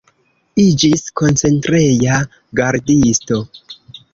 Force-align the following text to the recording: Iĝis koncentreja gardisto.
Iĝis 0.61 1.03
koncentreja 1.21 2.17
gardisto. 2.61 3.39